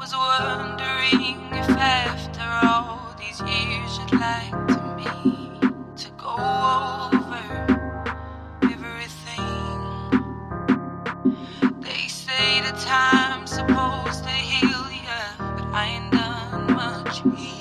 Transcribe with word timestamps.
was 0.00 0.16
wondering 0.16 1.36
if 1.52 1.68
after 1.68 2.40
all 2.66 3.14
these 3.18 3.38
years 3.42 3.98
you'd 3.98 4.18
like 4.18 4.50
to 4.66 4.80
me 4.96 5.60
to 5.94 6.10
go 6.16 6.36
over 7.12 7.44
everything. 8.62 9.80
They 11.82 12.08
say 12.08 12.62
the 12.62 12.72
time's 12.82 13.50
supposed 13.50 14.24
to 14.24 14.30
heal 14.30 14.90
you, 14.90 15.20
but 15.38 15.66
I 15.74 16.00
ain't 16.00 16.12
done 16.12 16.72
much. 16.72 17.59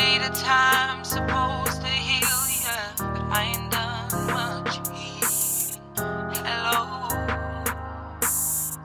later 0.00 0.32
time 0.32 1.04
supposed 1.04 1.80
to 1.82 1.92
heal 2.08 2.40
ya, 2.64 2.78
but 2.96 3.22
I 3.38 3.52
ain't 3.52 3.70
done 3.70 4.08
much 4.32 4.72
healing. 4.88 5.82
Hello, 6.46 6.78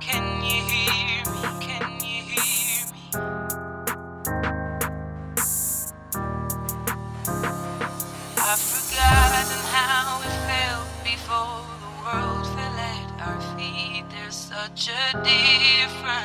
can 0.06 0.26
you 0.44 0.60
hear 0.72 1.24
me? 1.34 1.44
Can 1.68 1.88
you 2.04 2.20
hear 2.32 2.84
me? 2.92 3.04
I've 8.50 8.64
forgotten 8.74 9.62
how 9.76 10.20
it 10.28 10.36
felt 10.50 10.90
before 11.12 11.64
the 11.84 11.92
world 12.04 12.46
fell 12.56 12.78
at 12.94 13.10
our 13.26 13.40
feet. 13.56 14.04
There's 14.10 14.36
such 14.36 14.90
a 14.90 15.04
difference. 15.24 16.25